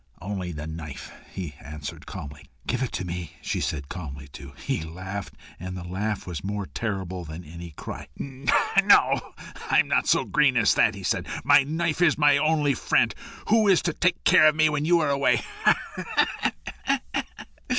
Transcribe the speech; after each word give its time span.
"Only 0.19 0.51
the 0.51 0.65
knife," 0.65 1.11
he 1.31 1.53
answered 1.61 2.07
calmly. 2.07 2.49
"Give 2.65 2.81
it 2.81 2.91
to 2.93 3.05
me," 3.05 3.33
she 3.39 3.61
said, 3.61 3.87
calmly 3.87 4.27
too. 4.29 4.53
He 4.57 4.81
laughed, 4.81 5.35
and 5.59 5.77
the 5.77 5.83
laugh 5.83 6.25
was 6.25 6.43
more 6.43 6.65
terrible 6.65 7.23
than 7.23 7.43
any 7.43 7.69
cry. 7.69 8.07
"No; 8.17 9.33
I'm 9.69 9.87
not 9.87 10.07
so 10.07 10.23
green 10.25 10.57
as 10.57 10.73
that," 10.73 10.95
he 10.95 11.03
said. 11.03 11.27
"My 11.43 11.61
knife 11.61 12.01
is 12.01 12.17
my 12.17 12.37
only 12.39 12.73
friend! 12.73 13.13
Who 13.49 13.67
is 13.67 13.83
to 13.83 13.93
take 13.93 14.23
care 14.23 14.47
of 14.47 14.55
me 14.55 14.69
when 14.69 14.85
you 14.85 14.99
are 15.01 15.09
away? 15.11 15.41